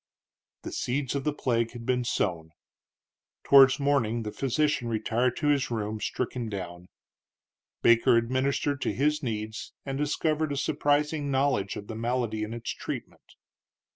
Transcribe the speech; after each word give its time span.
The 0.63 0.71
seeds 0.71 1.13
of 1.13 1.25
the 1.25 1.31
plague 1.31 1.73
had 1.73 1.85
been 1.85 2.03
sown. 2.03 2.49
Towards 3.43 3.79
morning 3.79 4.23
the 4.23 4.31
physician 4.31 4.87
retired 4.87 5.37
to 5.37 5.49
his 5.49 5.69
room, 5.69 5.99
stricken 6.01 6.49
down. 6.49 6.87
Baker 7.83 8.17
administered 8.17 8.81
to 8.81 8.93
his 8.93 9.21
needs, 9.21 9.73
and 9.85 9.99
discovered 9.99 10.51
a 10.51 10.57
surprising 10.57 11.29
knowledge 11.29 11.75
of 11.75 11.85
the 11.85 11.93
malady 11.93 12.43
and 12.43 12.55
its 12.55 12.71
treatment. 12.73 13.35